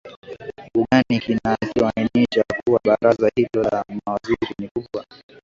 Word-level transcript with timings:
u 0.75 0.81
gani 0.91 1.19
kinachoainisha 1.19 2.43
kuwa 2.65 2.79
baraza 2.83 3.29
hilo 3.35 3.63
la 3.63 3.85
mawaziri 4.05 4.55
ni 4.59 4.69
kubwa 4.69 5.05